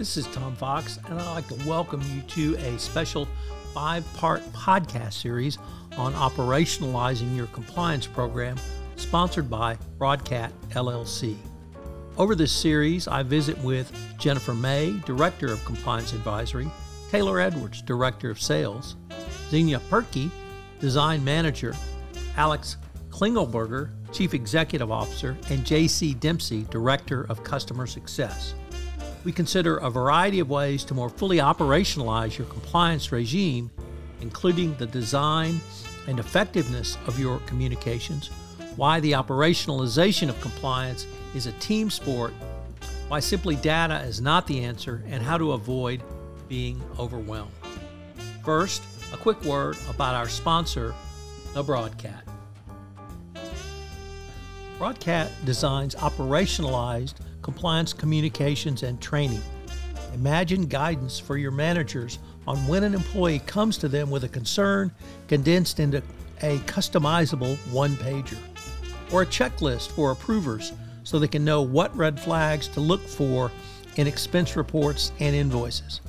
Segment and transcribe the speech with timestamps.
[0.00, 3.28] This is Tom Fox, and I'd like to welcome you to a special
[3.74, 5.58] five part podcast series
[5.98, 8.56] on operationalizing your compliance program,
[8.96, 11.36] sponsored by Broadcat LLC.
[12.16, 16.70] Over this series, I visit with Jennifer May, Director of Compliance Advisory,
[17.10, 18.96] Taylor Edwards, Director of Sales,
[19.50, 20.30] Xenia Perky,
[20.78, 21.76] Design Manager,
[22.38, 22.78] Alex
[23.10, 28.54] Klingelberger, Chief Executive Officer, and JC Dempsey, Director of Customer Success.
[29.22, 33.70] We consider a variety of ways to more fully operationalize your compliance regime,
[34.22, 35.60] including the design
[36.08, 38.28] and effectiveness of your communications,
[38.76, 42.32] why the operationalization of compliance is a team sport,
[43.08, 46.02] why simply data is not the answer, and how to avoid
[46.48, 47.52] being overwhelmed.
[48.42, 50.94] First, a quick word about our sponsor,
[51.52, 52.22] the Broadcat.
[54.78, 57.16] Broadcat designs operationalized
[57.50, 59.42] compliance communications and training.
[60.14, 64.92] Imagine guidance for your managers on when an employee comes to them with a concern
[65.26, 66.00] condensed into
[66.42, 68.38] a customizable one pager,
[69.12, 73.50] or a checklist for approvers so they can know what red flags to look for
[73.96, 76.00] in expense reports and invoices.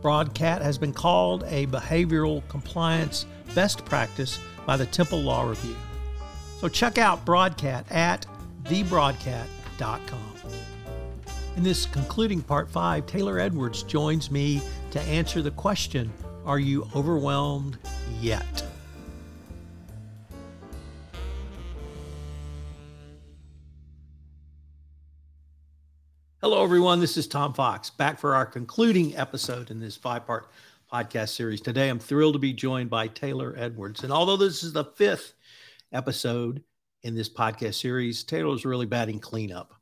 [0.00, 5.76] Broadcat has been called a behavioral compliance best practice by the Temple Law Review.
[6.58, 8.24] So check out Broadcat at
[8.64, 10.29] thebroadcat.com.
[11.56, 16.12] In this concluding part five, Taylor Edwards joins me to answer the question
[16.46, 17.78] Are you overwhelmed
[18.20, 18.64] yet?
[26.40, 27.00] Hello, everyone.
[27.00, 30.48] This is Tom Fox back for our concluding episode in this five part
[30.90, 31.60] podcast series.
[31.60, 34.02] Today, I'm thrilled to be joined by Taylor Edwards.
[34.02, 35.34] And although this is the fifth
[35.92, 36.62] episode
[37.02, 39.74] in this podcast series, Taylor's really batting cleanup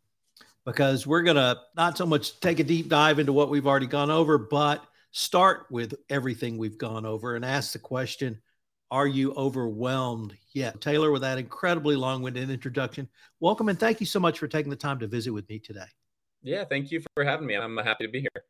[0.69, 3.87] because we're going to not so much take a deep dive into what we've already
[3.87, 8.39] gone over, but start with everything we've gone over and ask the question
[8.91, 10.79] Are you overwhelmed yet?
[10.83, 13.09] Taylor, with that incredibly long winded introduction,
[13.41, 15.87] welcome and thank you so much for taking the time to visit with me today.
[16.43, 17.57] Yeah, thank you for having me.
[17.57, 18.45] I'm happy to be here.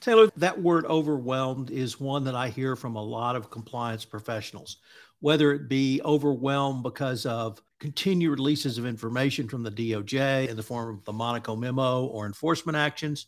[0.00, 4.78] Taylor, that word overwhelmed is one that I hear from a lot of compliance professionals,
[5.22, 10.62] whether it be overwhelmed because of continued releases of information from the DOJ in the
[10.64, 13.26] form of the Monaco memo or enforcement actions,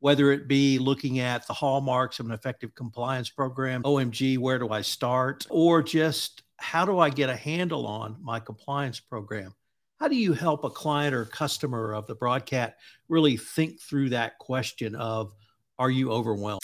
[0.00, 4.70] whether it be looking at the hallmarks of an effective compliance program, OMG, where do
[4.70, 9.54] I start, or just how do I get a handle on my compliance program?
[10.00, 12.72] How do you help a client or customer of the Broadcat
[13.08, 15.32] really think through that question of
[15.78, 16.62] are you overwhelmed?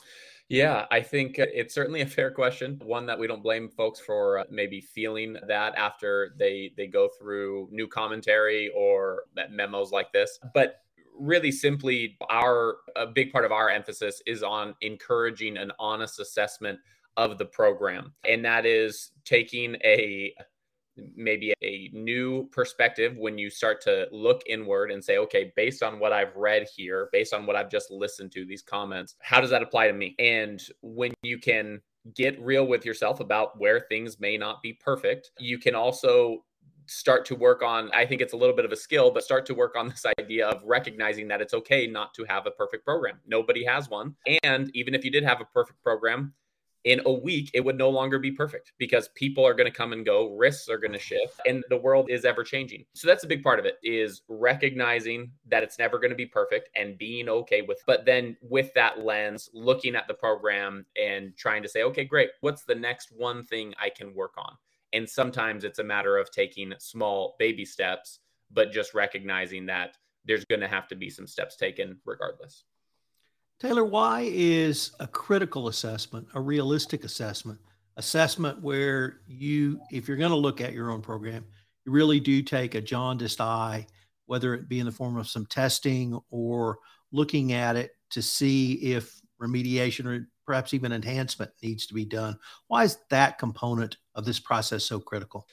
[0.49, 2.78] Yeah, I think it's certainly a fair question.
[2.84, 7.09] One that we don't blame folks for uh, maybe feeling that after they they go
[7.19, 10.38] through new commentary or memos like this.
[10.53, 10.81] But
[11.19, 16.78] really simply our a big part of our emphasis is on encouraging an honest assessment
[17.16, 18.12] of the program.
[18.28, 20.34] And that is taking a
[21.16, 25.99] maybe a new perspective when you start to look inward and say, okay, based on
[25.99, 29.50] what I've read here, based on what I've just listened to, these comments, how does
[29.50, 30.15] that apply to me?
[30.19, 31.81] And when you can
[32.15, 36.44] get real with yourself about where things may not be perfect, you can also
[36.87, 39.47] start to work on i think it's a little bit of a skill but start
[39.47, 42.84] to work on this idea of recognizing that it's okay not to have a perfect
[42.84, 46.34] program nobody has one and even if you did have a perfect program
[46.84, 49.93] in a week it would no longer be perfect because people are going to come
[49.93, 52.84] and go risks are going to shift and the world is ever changing.
[52.95, 56.27] So that's a big part of it is recognizing that it's never going to be
[56.27, 61.37] perfect and being okay with but then with that lens looking at the program and
[61.37, 64.55] trying to say okay great what's the next one thing i can work on?
[64.93, 68.21] And sometimes it's a matter of taking small baby steps
[68.53, 69.97] but just recognizing that
[70.27, 72.65] there's going to have to be some steps taken regardless
[73.60, 77.59] Taylor, why is a critical assessment a realistic assessment?
[77.97, 81.44] Assessment where you, if you're going to look at your own program,
[81.87, 83.87] you really do take a jaundiced eye,
[84.26, 86.78] whether it be in the form of some testing or
[87.12, 92.36] looking at it to see if remediation or perhaps even enhancement needs to be done.
[92.66, 95.47] Why is that component of this process so critical?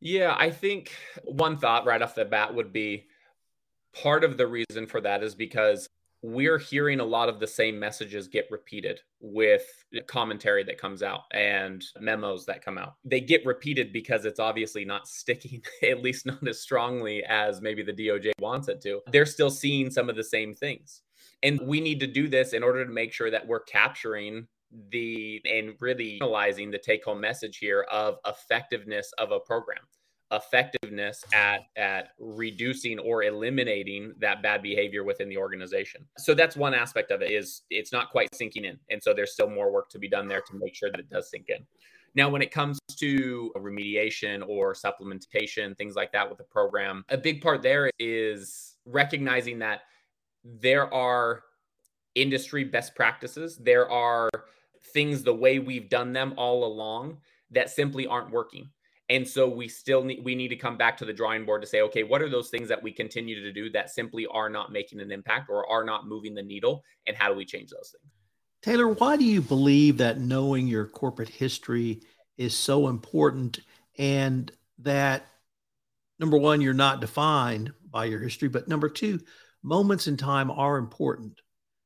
[0.00, 0.92] Yeah, I think
[1.22, 3.06] one thought right off the bat would be
[3.94, 5.88] part of the reason for that is because
[6.26, 9.66] we're hearing a lot of the same messages get repeated with
[10.06, 12.94] commentary that comes out and memos that come out.
[13.04, 17.82] They get repeated because it's obviously not sticking, at least not as strongly as maybe
[17.82, 19.02] the DOJ wants it to.
[19.12, 21.02] They're still seeing some of the same things.
[21.42, 24.46] And we need to do this in order to make sure that we're capturing
[24.90, 29.82] the and really analyzing the take home message here of effectiveness of a program
[30.32, 36.04] effectiveness at at reducing or eliminating that bad behavior within the organization.
[36.18, 38.78] So that's one aspect of it is it's not quite sinking in.
[38.90, 41.10] And so there's still more work to be done there to make sure that it
[41.10, 41.66] does sink in.
[42.16, 47.18] Now, when it comes to remediation or supplementation, things like that with the program, a
[47.18, 49.80] big part there is recognizing that
[50.44, 51.42] there are
[52.14, 53.56] industry best practices.
[53.56, 54.30] There are
[54.92, 57.18] things the way we've done them all along
[57.50, 58.70] that simply aren't working.
[59.14, 61.68] And so we still need we need to come back to the drawing board to
[61.68, 64.72] say, okay, what are those things that we continue to do that simply are not
[64.72, 66.82] making an impact or are not moving the needle?
[67.06, 68.12] And how do we change those things?
[68.60, 72.00] Taylor, why do you believe that knowing your corporate history
[72.38, 73.60] is so important
[73.98, 74.50] and
[74.80, 75.26] that
[76.18, 79.20] number one, you're not defined by your history, but number two,
[79.62, 81.40] moments in time are important.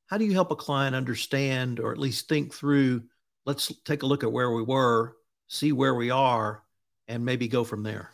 [0.07, 3.03] How do you help a client understand or at least think through?
[3.45, 5.17] Let's take a look at where we were,
[5.49, 6.63] see where we are,
[7.09, 8.11] and maybe go from there?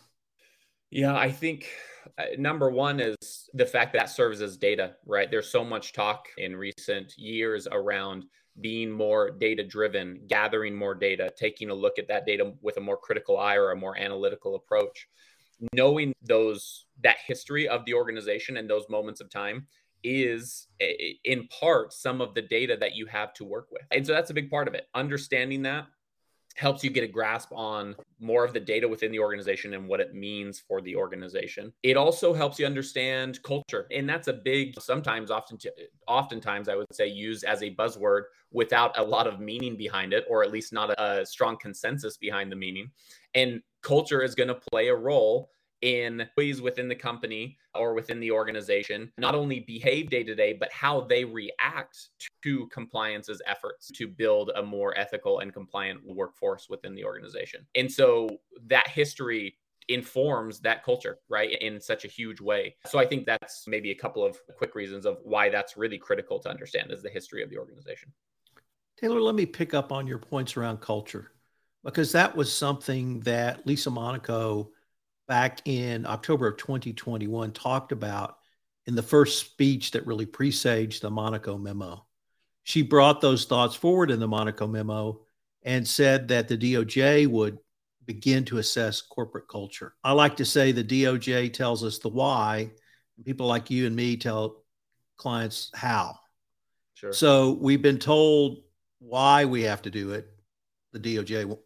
[0.90, 1.68] Yeah, I think
[2.18, 5.30] uh, number one is the fact that serves as data, right?
[5.30, 8.24] There's so much talk in recent years around
[8.60, 12.80] being more data driven, gathering more data, taking a look at that data with a
[12.80, 15.08] more critical eye or a more analytical approach.
[15.72, 19.66] Knowing those that history of the organization and those moments of time
[20.04, 20.68] is
[21.24, 23.82] in part some of the data that you have to work with.
[23.90, 24.86] And so that's a big part of it.
[24.94, 25.86] Understanding that
[26.54, 30.00] helps you get a grasp on more of the data within the organization and what
[30.00, 31.72] it means for the organization.
[31.82, 33.86] It also helps you understand culture.
[33.90, 35.58] And that's a big sometimes often
[36.06, 38.22] oftentimes I would say used as a buzzword
[38.52, 42.52] without a lot of meaning behind it or at least not a strong consensus behind
[42.52, 42.90] the meaning.
[43.34, 45.50] And culture is going to play a role
[45.82, 50.54] in ways within the company or within the organization not only behave day to day
[50.54, 52.08] but how they react
[52.44, 57.66] to compliance's efforts to build a more ethical and compliant workforce within the organization.
[57.74, 58.28] And so
[58.66, 59.56] that history
[59.88, 62.74] informs that culture right in such a huge way.
[62.86, 66.38] So i think that's maybe a couple of quick reasons of why that's really critical
[66.40, 68.10] to understand is the history of the organization.
[68.98, 71.32] Taylor let me pick up on your points around culture
[71.82, 74.70] because that was something that lisa monaco
[75.28, 78.38] back in October of 2021 talked about
[78.86, 82.04] in the first speech that really presaged the Monaco memo.
[82.64, 85.20] She brought those thoughts forward in the Monaco memo
[85.62, 87.58] and said that the DOJ would
[88.06, 89.94] begin to assess corporate culture.
[90.02, 92.70] I like to say the DOJ tells us the why,
[93.16, 94.64] and people like you and me tell
[95.16, 96.18] clients how.
[96.94, 97.12] Sure.
[97.12, 98.62] So we've been told
[98.98, 100.28] why we have to do it.
[100.92, 101.56] The DOJ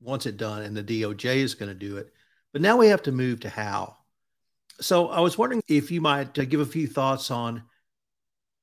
[0.00, 2.12] wants it done, and the DOJ is going to do it.
[2.52, 3.96] But now we have to move to how.
[4.80, 7.62] So I was wondering if you might uh, give a few thoughts on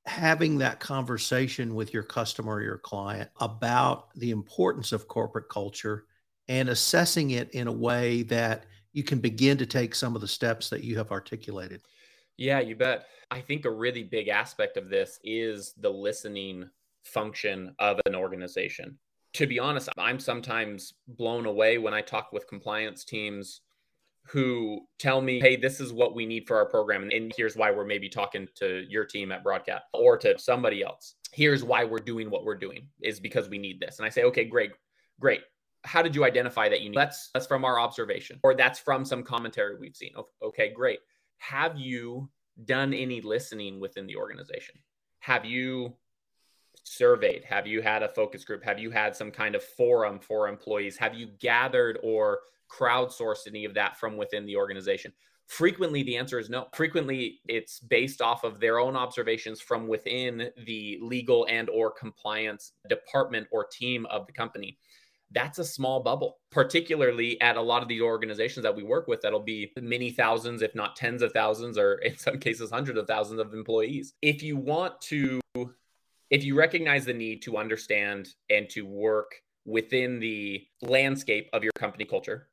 [0.06, 6.06] having that conversation with your customer or your client about the importance of corporate culture
[6.48, 10.28] and assessing it in a way that you can begin to take some of the
[10.28, 11.82] steps that you have articulated.
[12.36, 13.06] Yeah, you bet.
[13.30, 16.68] I think a really big aspect of this is the listening
[17.04, 18.98] function of an organization.
[19.34, 23.60] To be honest, I'm sometimes blown away when I talk with compliance teams
[24.26, 27.08] who tell me, hey, this is what we need for our program.
[27.10, 31.16] And here's why we're maybe talking to your team at Broadcat or to somebody else.
[31.32, 33.98] Here's why we're doing what we're doing is because we need this.
[33.98, 34.72] And I say, okay, great,
[35.18, 35.40] great.
[35.84, 36.96] How did you identify that you need?
[36.96, 40.12] That's that's from our observation, or that's from some commentary we've seen.
[40.42, 41.00] Okay, great.
[41.38, 42.28] Have you
[42.66, 44.74] done any listening within the organization?
[45.20, 45.94] Have you
[46.84, 47.44] surveyed?
[47.44, 48.62] Have you had a focus group?
[48.62, 50.98] Have you had some kind of forum for employees?
[50.98, 55.12] Have you gathered or crowdsourced any of that from within the organization?
[55.46, 56.68] Frequently, the answer is no.
[56.74, 62.72] Frequently, it's based off of their own observations from within the legal and or compliance
[62.88, 64.78] department or team of the company
[65.32, 69.22] that's a small bubble, particularly at a lot of these organizations that we work with
[69.22, 73.06] that'll be many thousands, if not tens of thousands, or in some cases, hundreds of
[73.06, 74.14] thousands of employees.
[74.22, 75.40] If you want to,
[76.30, 79.32] if you recognize the need to understand and to work
[79.64, 82.48] within the landscape of your company culture,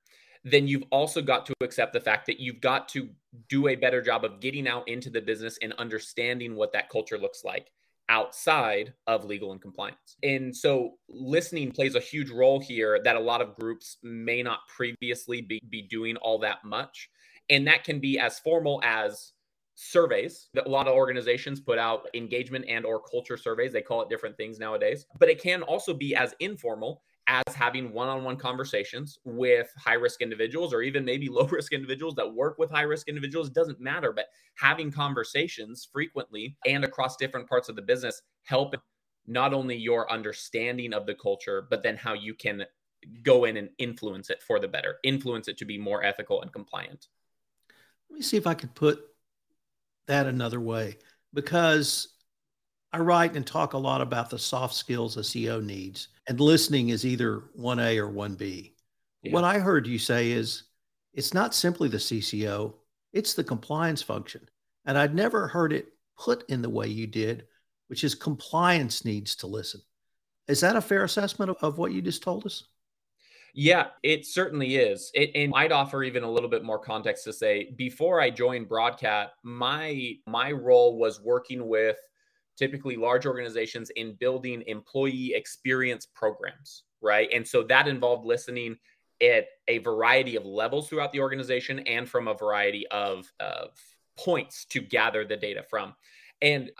[0.51, 3.09] then you've also got to accept the fact that you've got to
[3.49, 7.17] do a better job of getting out into the business and understanding what that culture
[7.17, 7.71] looks like
[8.09, 10.15] outside of legal and compliance.
[10.23, 14.59] And so listening plays a huge role here that a lot of groups may not
[14.75, 17.09] previously be, be doing all that much.
[17.49, 19.33] And that can be as formal as
[19.75, 24.01] surveys that a lot of organizations put out engagement and or culture surveys they call
[24.01, 29.19] it different things nowadays but it can also be as informal as having one-on-one conversations
[29.25, 33.07] with high risk individuals or even maybe low risk individuals that work with high risk
[33.07, 38.75] individuals doesn't matter but having conversations frequently and across different parts of the business help
[39.27, 42.65] not only your understanding of the culture but then how you can
[43.24, 46.51] go in and influence it for the better, influence it to be more ethical and
[46.51, 47.07] compliant.
[48.10, 49.00] Let me see if I could put
[50.07, 50.98] that another way
[51.34, 52.10] because
[52.93, 56.89] I write and talk a lot about the soft skills a CEO needs, and listening
[56.89, 58.74] is either 1A or 1B.
[59.24, 59.31] Yeah.
[59.31, 60.63] What I heard you say is
[61.13, 62.74] it's not simply the CCO,
[63.13, 64.48] it's the compliance function.
[64.86, 67.46] And I'd never heard it put in the way you did,
[67.88, 69.81] which is compliance needs to listen.
[70.48, 72.63] Is that a fair assessment of, of what you just told us?
[73.53, 75.10] Yeah, it certainly is.
[75.13, 78.69] It, and I'd offer even a little bit more context to say before I joined
[78.69, 81.98] Broadcat, my my role was working with
[82.57, 87.29] typically large organizations in building employee experience programs, right?
[87.33, 88.77] And so that involved listening
[89.21, 93.69] at a variety of levels throughout the organization and from a variety of, of
[94.17, 95.95] points to gather the data from.
[96.41, 96.71] And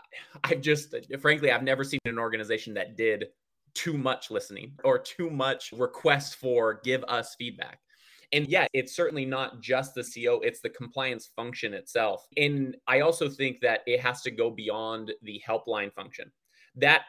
[0.44, 3.26] I've just, frankly, I've never seen an organization that did
[3.74, 7.80] too much listening or too much request for give us feedback.
[8.32, 12.26] And yeah, it's certainly not just the CO, it's the compliance function itself.
[12.36, 16.30] And I also think that it has to go beyond the helpline function.
[16.76, 17.02] That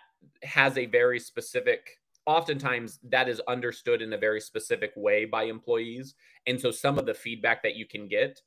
[0.43, 6.15] has a very specific oftentimes that is understood in a very specific way by employees
[6.45, 8.39] and so some of the feedback that you can get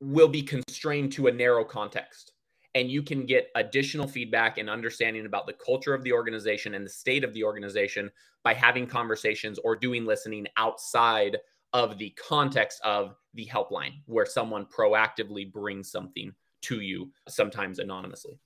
[0.00, 2.32] will be constrained to a narrow context
[2.74, 6.84] and you can get additional feedback and understanding about the culture of the organization and
[6.84, 8.10] the state of the organization
[8.44, 11.36] by having conversations or doing listening outside
[11.72, 18.38] of the context of the helpline where someone proactively brings something to you sometimes anonymously.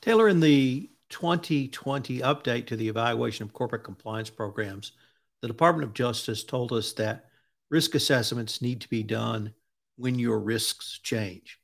[0.00, 4.92] Taylor in the 2020 update to the evaluation of corporate compliance programs
[5.40, 7.26] the department of justice told us that
[7.70, 9.54] risk assessments need to be done
[9.96, 11.60] when your risks change.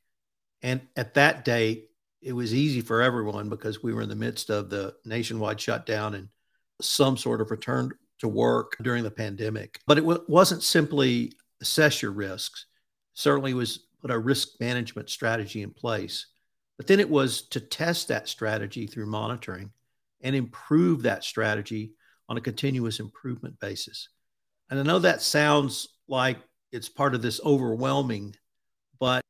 [0.61, 1.89] And at that date
[2.21, 6.15] it was easy for everyone because we were in the midst of the nationwide shutdown
[6.15, 6.29] and
[6.81, 9.79] some sort of return to work during the pandemic.
[9.87, 12.65] But it w- wasn't simply assess your risks.
[13.13, 16.27] Certainly was put a risk management strategy in place.
[16.77, 19.71] But then it was to test that strategy through monitoring
[20.21, 21.93] and improve that strategy
[22.27, 24.09] on a continuous improvement basis.
[24.69, 26.37] And I know that sounds like
[26.71, 28.35] it's part of this overwhelming,
[28.99, 29.21] but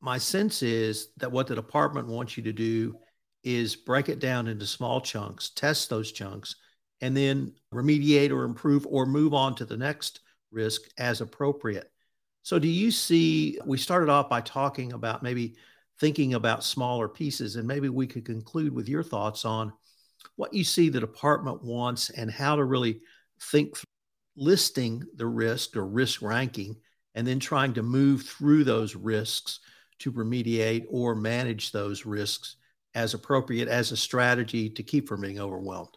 [0.00, 2.96] my sense is that what the department wants you to do
[3.44, 6.56] is break it down into small chunks, test those chunks,
[7.02, 11.90] and then remediate or improve or move on to the next risk as appropriate.
[12.42, 13.58] So, do you see?
[13.66, 15.56] We started off by talking about maybe
[16.00, 19.72] thinking about smaller pieces, and maybe we could conclude with your thoughts on
[20.36, 23.00] what you see the department wants and how to really
[23.50, 23.76] think
[24.36, 26.76] listing the risk or risk ranking
[27.14, 29.60] and then trying to move through those risks
[29.98, 32.56] to remediate or manage those risks
[32.94, 35.96] as appropriate as a strategy to keep from being overwhelmed?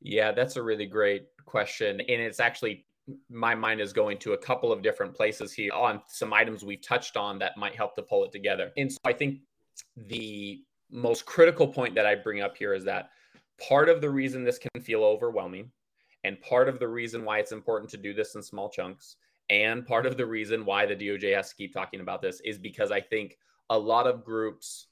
[0.00, 2.00] Yeah, that's a really great question.
[2.00, 2.84] And it's actually,
[3.28, 6.80] my mind is going to a couple of different places here on some items we've
[6.80, 8.70] touched on that might help to pull it together.
[8.76, 9.40] And so I think
[9.96, 13.10] the most critical point that I bring up here is that
[13.60, 15.70] part of the reason this can feel overwhelming
[16.24, 19.16] and part of the reason why it's important to do this in small chunks
[19.50, 22.56] and part of the reason why the DOJ has to keep talking about this is
[22.56, 23.36] because I think
[23.68, 24.86] a lot of groups,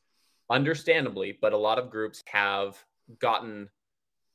[0.51, 2.77] understandably, but a lot of groups have
[3.21, 3.69] gotten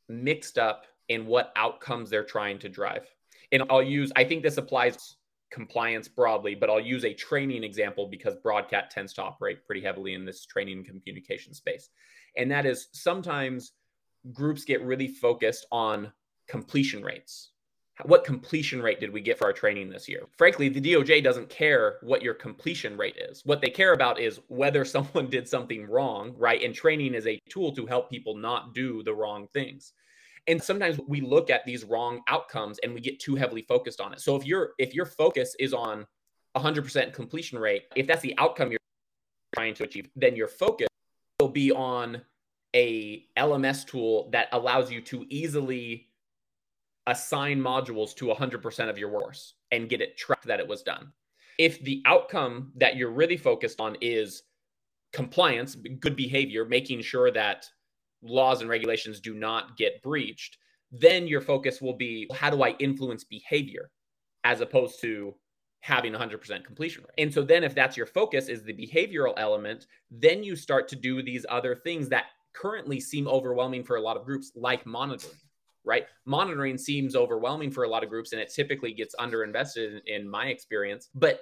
[0.09, 3.07] mixed up in what outcomes they're trying to drive.
[3.51, 5.15] And I'll use, I think this applies
[5.51, 10.13] compliance broadly, but I'll use a training example because Broadcat tends to operate pretty heavily
[10.13, 11.89] in this training and communication space.
[12.37, 13.73] And that is sometimes
[14.31, 16.11] groups get really focused on
[16.47, 17.51] completion rates
[18.05, 20.23] what completion rate did we get for our training this year?
[20.37, 23.43] Frankly, the DOJ doesn't care what your completion rate is.
[23.45, 26.61] What they care about is whether someone did something wrong, right?
[26.61, 29.93] And training is a tool to help people not do the wrong things.
[30.47, 34.11] And sometimes we look at these wrong outcomes and we get too heavily focused on
[34.11, 34.19] it.
[34.19, 36.05] So if your if your focus is on
[36.57, 38.79] 100% completion rate, if that's the outcome you're
[39.55, 40.87] trying to achieve, then your focus
[41.39, 42.21] will be on
[42.75, 46.09] a LMS tool that allows you to easily
[47.07, 51.11] assign modules to 100% of your workforce and get it tracked that it was done.
[51.59, 54.43] If the outcome that you're really focused on is
[55.11, 57.65] compliance, good behavior, making sure that
[58.21, 60.57] laws and regulations do not get breached,
[60.91, 63.91] then your focus will be how do I influence behavior
[64.43, 65.35] as opposed to
[65.81, 67.21] having 100% completion rate.
[67.21, 70.95] And so then if that's your focus is the behavioral element, then you start to
[70.95, 75.33] do these other things that currently seem overwhelming for a lot of groups like monitoring
[75.85, 76.05] right?
[76.25, 80.29] Monitoring seems overwhelming for a lot of groups and it typically gets underinvested in, in
[80.29, 81.09] my experience.
[81.13, 81.41] But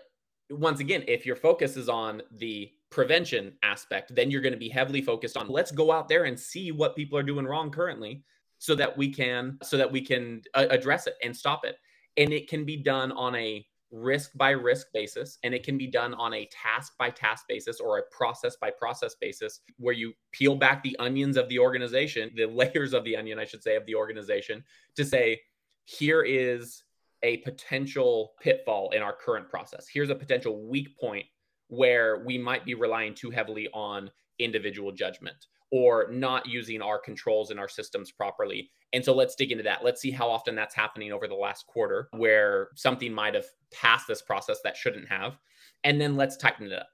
[0.50, 4.70] once again, if your focus is on the prevention aspect, then you're going to be
[4.70, 8.24] heavily focused on let's go out there and see what people are doing wrong currently
[8.58, 11.78] so that we can so that we can uh, address it and stop it
[12.18, 15.88] and it can be done on a risk by risk basis and it can be
[15.88, 20.14] done on a task by task basis or a process by process basis where you
[20.32, 23.76] peel back the onions of the organization the layers of the onion i should say
[23.76, 24.64] of the organization
[24.96, 25.40] to say
[25.86, 26.84] here is
[27.24, 29.88] a potential pitfall in our current process.
[29.92, 31.26] Here's a potential weak point
[31.68, 37.50] where we might be relying too heavily on individual judgment or not using our controls
[37.50, 38.70] and our systems properly.
[38.94, 39.84] And so let's dig into that.
[39.84, 44.08] Let's see how often that's happening over the last quarter where something might have passed
[44.08, 45.38] this process that shouldn't have.
[45.84, 46.88] And then let's tighten it up.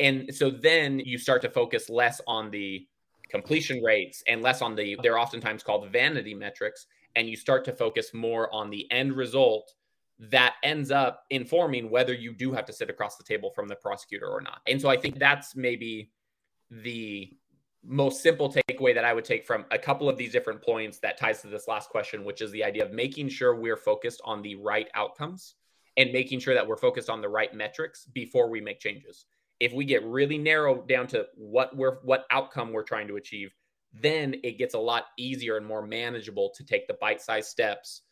[0.00, 2.86] And so then you start to focus less on the
[3.28, 6.86] completion rates and less on the, they're oftentimes called vanity metrics.
[7.16, 9.74] And you start to focus more on the end result
[10.18, 13.76] that ends up informing whether you do have to sit across the table from the
[13.76, 14.60] prosecutor or not.
[14.66, 16.10] And so I think that's maybe
[16.70, 17.30] the
[17.84, 21.18] most simple takeaway that I would take from a couple of these different points that
[21.18, 24.42] ties to this last question, which is the idea of making sure we're focused on
[24.42, 25.54] the right outcomes
[25.96, 29.26] and making sure that we're focused on the right metrics before we make changes.
[29.60, 33.54] If we get really narrow down to what we're what outcome we're trying to achieve,
[33.94, 38.02] then it gets a lot easier and more manageable to take the bite-sized steps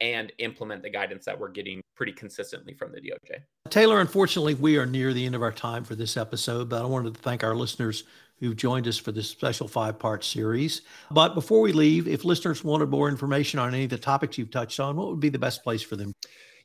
[0.00, 3.40] and implement the guidance that we're getting pretty consistently from the DOJ.
[3.70, 6.86] Taylor, unfortunately, we are near the end of our time for this episode, but I
[6.86, 8.04] wanted to thank our listeners
[8.42, 10.82] who've joined us for this special five part series.
[11.12, 14.50] But before we leave, if listeners wanted more information on any of the topics you've
[14.50, 16.12] touched on, what would be the best place for them?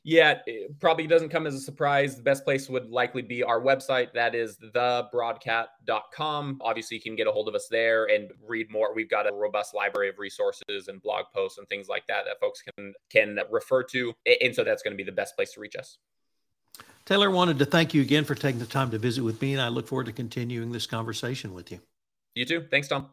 [0.02, 0.38] Yeah,
[0.80, 2.16] probably doesn't come as a surprise.
[2.16, 4.12] The best place would likely be our website.
[4.12, 6.58] That is thebroadcat.com.
[6.62, 8.92] Obviously, you can get a hold of us there and read more.
[8.92, 12.40] We've got a robust library of resources and blog posts and things like that that
[12.40, 14.12] folks can can refer to.
[14.42, 15.98] And so that's going to be the best place to reach us.
[17.08, 19.62] Taylor, wanted to thank you again for taking the time to visit with me, and
[19.62, 21.80] I look forward to continuing this conversation with you.
[22.34, 22.66] You too.
[22.70, 23.08] Thanks, Tom.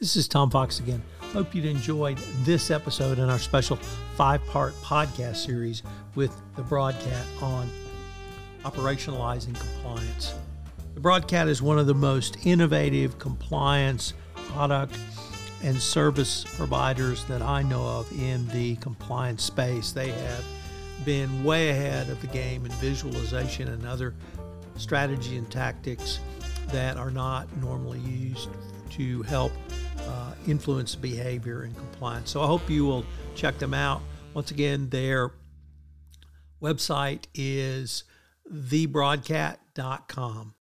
[0.00, 1.00] This is Tom Fox again.
[1.20, 3.76] Hope you'd enjoyed this episode in our special
[4.16, 5.84] five part podcast series
[6.16, 7.70] with the Broadcat on
[8.64, 10.34] operationalizing compliance.
[10.96, 14.98] The Broadcat is one of the most innovative compliance product
[15.62, 19.92] and service providers that I know of in the compliance space.
[19.92, 20.44] They have
[21.04, 24.14] been way ahead of the game in visualization and other
[24.76, 26.20] strategy and tactics
[26.68, 28.48] that are not normally used
[28.90, 29.52] to help
[30.00, 32.30] uh, influence behavior and compliance.
[32.30, 34.02] So I hope you will check them out.
[34.34, 35.32] Once again, their
[36.62, 38.04] website is
[38.52, 40.54] thebroadcat.com.